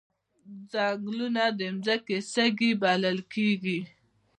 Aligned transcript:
ځنګلونه 0.71 1.43
د 1.59 1.61
ځمکې 1.85 2.17
سږي 2.33 2.71
بلل 2.81 3.19
کیږي 3.33 3.79